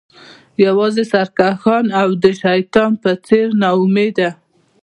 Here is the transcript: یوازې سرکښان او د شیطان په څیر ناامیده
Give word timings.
یوازې 0.65 1.03
سرکښان 1.11 1.85
او 2.01 2.09
د 2.23 2.25
شیطان 2.41 2.91
په 3.01 3.11
څیر 3.25 3.47
ناامیده 3.61 4.29